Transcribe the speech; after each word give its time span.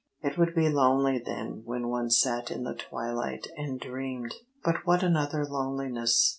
It 0.23 0.35
would 0.35 0.55
be 0.55 0.67
lonely 0.67 1.19
then 1.19 1.61
when 1.63 1.87
one 1.89 2.09
sat 2.09 2.49
in 2.49 2.63
the 2.63 2.73
twilight 2.73 3.45
and 3.55 3.79
dreamed 3.79 4.33
but 4.63 4.77
what 4.83 5.03
another 5.03 5.45
loneliness! 5.45 6.29